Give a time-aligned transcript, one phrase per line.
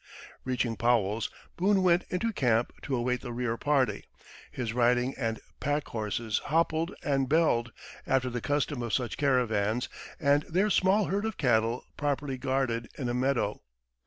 [0.45, 4.05] Reaching Powell's, Boone went into camp to await the rear party,
[4.49, 7.71] his riding and packhorses hoppled and belled,
[8.07, 13.09] after the custom of such caravans, and their small herd of cattle properly guarded in
[13.09, 13.61] a meadow.